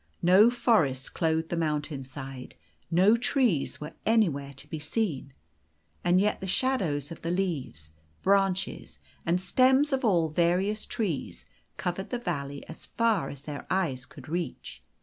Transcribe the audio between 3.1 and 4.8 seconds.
trees were anywhere to be